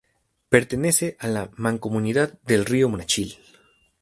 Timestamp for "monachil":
2.89-3.37